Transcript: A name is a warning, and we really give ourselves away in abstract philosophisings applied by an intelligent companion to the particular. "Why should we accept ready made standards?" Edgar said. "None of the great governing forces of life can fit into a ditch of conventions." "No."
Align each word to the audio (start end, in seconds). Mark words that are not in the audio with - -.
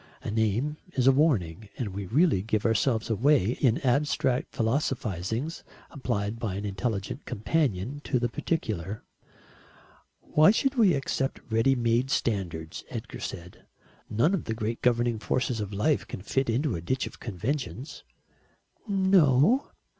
A 0.23 0.31
name 0.31 0.77
is 0.93 1.05
a 1.05 1.11
warning, 1.11 1.69
and 1.77 1.89
we 1.89 2.07
really 2.07 2.41
give 2.41 2.65
ourselves 2.65 3.11
away 3.11 3.51
in 3.61 3.77
abstract 3.81 4.51
philosophisings 4.55 5.63
applied 5.91 6.39
by 6.39 6.55
an 6.55 6.65
intelligent 6.65 7.25
companion 7.25 8.01
to 8.05 8.17
the 8.17 8.27
particular. 8.27 9.03
"Why 10.21 10.49
should 10.49 10.73
we 10.73 10.95
accept 10.95 11.39
ready 11.51 11.75
made 11.75 12.09
standards?" 12.09 12.83
Edgar 12.89 13.19
said. 13.19 13.67
"None 14.09 14.33
of 14.33 14.45
the 14.45 14.55
great 14.55 14.81
governing 14.81 15.19
forces 15.19 15.59
of 15.59 15.71
life 15.71 16.07
can 16.07 16.23
fit 16.23 16.49
into 16.49 16.75
a 16.75 16.81
ditch 16.81 17.05
of 17.05 17.19
conventions." 17.19 18.03
"No." 18.87 19.69